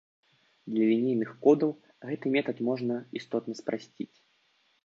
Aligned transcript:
Для 0.71 0.85
лінейных 0.91 1.35
кодаў 1.43 1.75
гэты 2.11 2.33
метад 2.37 2.57
можна 2.71 2.95
істотна 3.21 3.53
спрасціць. 3.61 4.13